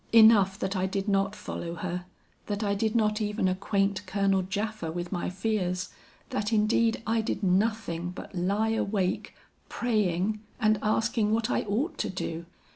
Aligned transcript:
Enough 0.13 0.57
that 0.57 0.75
I 0.75 0.87
did 0.87 1.07
not 1.07 1.35
follow 1.35 1.75
her, 1.75 2.05
that 2.47 2.63
I 2.63 2.73
did 2.73 2.95
not 2.95 3.21
even 3.21 3.47
acquaint 3.47 4.03
Colonel 4.07 4.41
Japha 4.41 4.91
with 4.91 5.11
my 5.11 5.29
fears, 5.29 5.89
that 6.31 6.51
indeed 6.51 7.03
I 7.05 7.21
did 7.21 7.43
nothing 7.43 8.09
but 8.09 8.33
lie 8.33 8.69
awake, 8.69 9.35
praying 9.69 10.39
and 10.59 10.79
asking 10.81 11.31
what 11.33 11.51
I 11.51 11.61
ought 11.65 11.99
to 11.99 12.09
do. 12.09 12.47